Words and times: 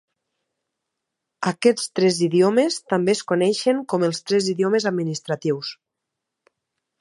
Aquests 1.51 1.85
tres 1.99 2.17
idiomes 2.27 2.77
també 2.93 3.15
es 3.19 3.21
coneixen 3.33 3.83
com 3.95 4.07
els 4.09 4.23
tres 4.31 4.49
idiomes 4.55 4.89
administratius. 4.93 5.77